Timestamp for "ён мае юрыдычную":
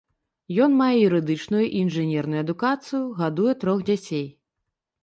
0.65-1.61